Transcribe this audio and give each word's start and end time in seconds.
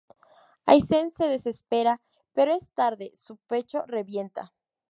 Aizen 0.65 1.11
se 1.11 1.27
desespera, 1.27 2.01
pero 2.33 2.55
es 2.55 2.67
tarde, 2.73 3.11
su 3.13 3.37
pecho 3.37 3.83
revienta. 3.85 4.51